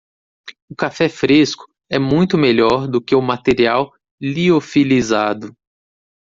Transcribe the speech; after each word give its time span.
O 0.67 0.75
café 0.75 1.07
fresco 1.07 1.63
é 1.87 1.99
muito 1.99 2.35
melhor 2.35 2.87
do 2.87 2.99
que 2.99 3.13
o 3.13 3.21
material 3.21 3.93
liofilizado. 4.19 5.55